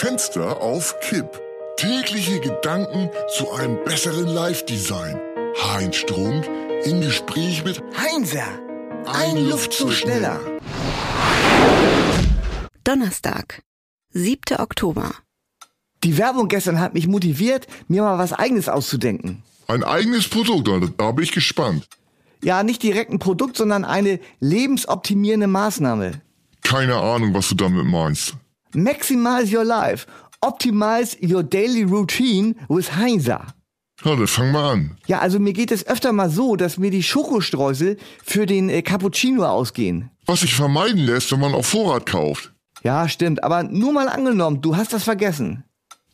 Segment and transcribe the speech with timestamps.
[0.00, 1.38] Fenster auf Kipp.
[1.76, 5.20] Tägliche Gedanken zu einem besseren Live-Design.
[5.62, 6.48] Heinz Strunk
[6.84, 8.46] im Gespräch mit Heinzer,
[9.04, 10.40] ein, ein Luftzug schneller.
[12.82, 13.62] Donnerstag,
[14.14, 14.58] 7.
[14.58, 15.12] Oktober.
[16.02, 19.42] Die Werbung gestern hat mich motiviert, mir mal was eigenes auszudenken.
[19.66, 21.86] Ein eigenes Produkt, da bin ich gespannt.
[22.42, 26.22] Ja, nicht direkt ein Produkt, sondern eine lebensoptimierende Maßnahme.
[26.62, 28.34] Keine Ahnung, was du damit meinst.
[28.74, 30.06] Maximize your life.
[30.42, 33.46] Optimize your daily routine with Heinzer.
[34.04, 34.96] Ja, dann fang mal an.
[35.06, 38.80] Ja, also mir geht es öfter mal so, dass mir die Schokostreusel für den äh,
[38.82, 40.10] Cappuccino ausgehen.
[40.24, 42.52] Was sich vermeiden lässt, wenn man auf Vorrat kauft.
[42.82, 45.64] Ja, stimmt, aber nur mal angenommen, du hast das vergessen.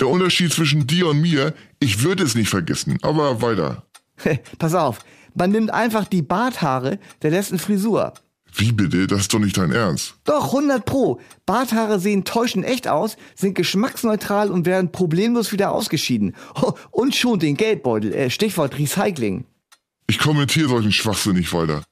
[0.00, 3.84] Der Unterschied zwischen dir und mir, ich würde es nicht vergessen, aber weiter.
[4.58, 5.00] Pass auf,
[5.34, 8.14] man nimmt einfach die Barthaare der letzten Frisur.
[8.56, 9.06] Wie bitte?
[9.08, 10.14] Das ist doch nicht dein Ernst.
[10.24, 11.20] Doch, 100 pro.
[11.44, 16.36] Barthaare sehen täuschend echt aus, sind geschmacksneutral und werden problemlos wieder ausgeschieden.
[16.90, 19.44] Und schon den Geldbeutel, äh, Stichwort Recycling.
[20.06, 21.82] Ich kommentiere solchen Schwachsinn nicht weiter.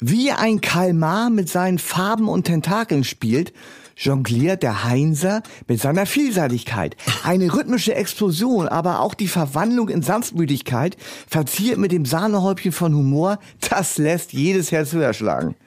[0.00, 3.52] Wie ein Kalmar mit seinen Farben und Tentakeln spielt,
[3.96, 6.96] jongliert der Heinser mit seiner Vielseitigkeit.
[7.22, 10.96] Eine rhythmische Explosion, aber auch die Verwandlung in Sanftmütigkeit,
[11.28, 15.56] verziert mit dem Sahnehäubchen von Humor, das lässt jedes Herz höher schlagen.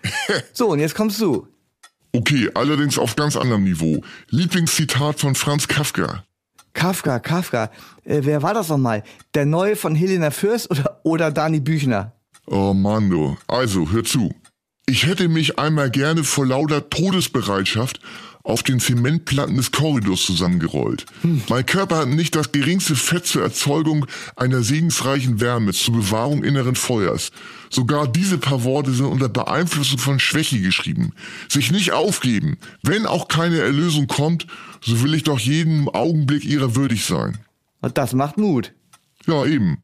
[0.53, 1.47] So, und jetzt kommst du.
[2.13, 4.01] Okay, allerdings auf ganz anderem Niveau.
[4.29, 6.23] Lieblingszitat von Franz Kafka.
[6.73, 7.71] Kafka, Kafka.
[8.03, 9.03] Äh, wer war das nochmal?
[9.35, 12.16] Der neue von Helena Fürst oder, oder Dani Büchner?
[12.47, 13.37] Oh Mann, du.
[13.47, 14.33] Also, hör zu.
[14.85, 17.99] Ich hätte mich einmal gerne vor lauter Todesbereitschaft
[18.41, 21.05] auf den Zementplatten des Korridors zusammengerollt.
[21.21, 21.41] Hm.
[21.49, 24.05] Mein Körper hat nicht das geringste Fett zur Erzeugung
[24.37, 27.31] einer segensreichen Wärme, zur Bewahrung inneren Feuers.
[27.69, 31.11] Sogar diese paar Worte sind unter Beeinflussung von Schwäche geschrieben.
[31.49, 32.57] Sich nicht aufgeben.
[32.81, 34.47] Wenn auch keine Erlösung kommt,
[34.79, 37.37] so will ich doch jeden Augenblick ihrer würdig sein.
[37.81, 38.71] Und das macht Mut.
[39.25, 39.83] Ja, eben.